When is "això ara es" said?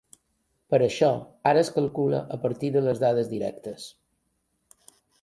0.85-1.69